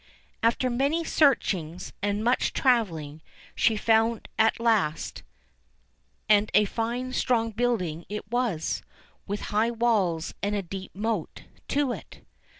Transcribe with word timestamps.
After 0.41 0.67
many 0.71 1.03
searchings, 1.03 1.93
and 2.01 2.23
much 2.23 2.53
travelling, 2.53 3.21
she 3.53 3.77
found 3.77 4.17
it 4.21 4.27
at 4.39 4.59
last; 4.59 5.21
and 6.27 6.49
a 6.55 6.65
fine 6.65 7.13
strong 7.13 7.51
building 7.51 8.05
it 8.09 8.27
was, 8.31 8.81
with 9.27 9.41
high 9.53 9.69
walls 9.69 10.33
and 10.41 10.55
a 10.55 10.63
deep 10.63 10.95
moat 10.95 11.43
to 11.67 11.91
it. 11.91 12.21